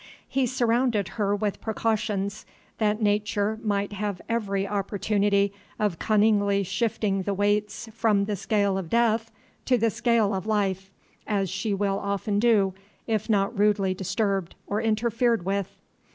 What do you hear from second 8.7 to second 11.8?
of death to the scale of life, as she